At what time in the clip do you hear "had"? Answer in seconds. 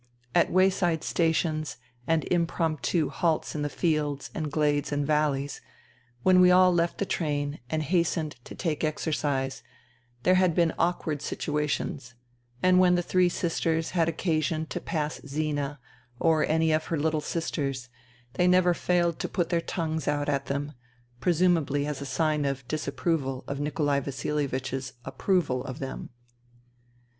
10.41-10.55, 13.91-14.09